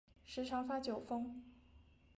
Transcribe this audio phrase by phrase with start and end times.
[0.25, 1.43] 时常发酒疯